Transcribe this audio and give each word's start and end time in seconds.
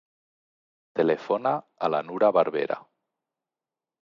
Telefona 0.99 1.51
a 1.89 1.91
la 1.97 2.01
Nura 2.09 2.31
Barbera. 2.39 2.79